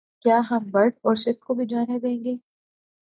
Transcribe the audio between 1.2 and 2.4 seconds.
صف کو بھی جانے دیں گے